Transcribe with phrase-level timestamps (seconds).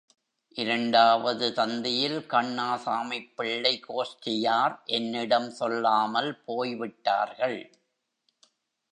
[0.55, 7.59] இரண்டாவது தந்தியில், கண்ணாசாமிப்பிள்ளை கோஷ்டியார் என்னிடம் சொல்லாமல் போய் விட்டார்கள்.